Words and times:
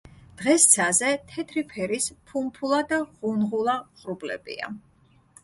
დღეს 0.37 0.63
ცაზე 0.75 1.11
თეთრი 1.33 1.63
ფერის 1.73 2.07
ფუმფულა 2.31 2.81
და 2.93 2.99
ღუნღულა 3.11 3.77
ღრუბლებია. 4.01 4.75